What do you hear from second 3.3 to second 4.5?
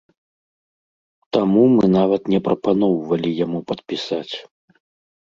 яму падпісаць.